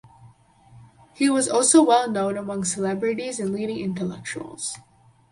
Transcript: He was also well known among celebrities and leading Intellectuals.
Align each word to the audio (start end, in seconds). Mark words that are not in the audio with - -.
He 1.13 1.29
was 1.29 1.47
also 1.47 1.83
well 1.83 2.09
known 2.09 2.35
among 2.35 2.63
celebrities 2.65 3.39
and 3.39 3.53
leading 3.53 3.77
Intellectuals. 3.77 4.79